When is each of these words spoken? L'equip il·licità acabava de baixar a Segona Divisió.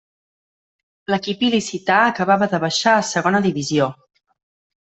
L'equip 1.13 1.43
il·licità 1.49 1.99
acabava 2.05 2.49
de 2.55 2.63
baixar 2.67 2.97
a 3.03 3.07
Segona 3.13 3.47
Divisió. 3.49 3.93